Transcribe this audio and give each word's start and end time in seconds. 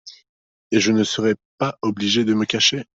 Et 0.71 0.79
je 0.79 0.91
ne 0.91 1.03
serai 1.03 1.35
pas 1.59 1.77
obligé 1.83 2.25
de 2.25 2.33
me 2.33 2.47
cacher?… 2.47 2.85